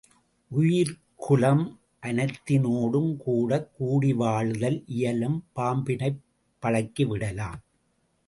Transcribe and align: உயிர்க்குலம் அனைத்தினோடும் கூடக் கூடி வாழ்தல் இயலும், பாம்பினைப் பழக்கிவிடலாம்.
உயிர்க்குலம் 0.51 1.61
அனைத்தினோடும் 2.03 3.17
கூடக் 3.17 3.69
கூடி 3.75 4.13
வாழ்தல் 4.13 4.83
இயலும், 4.87 5.37
பாம்பினைப் 5.55 6.19
பழக்கிவிடலாம். 6.63 7.61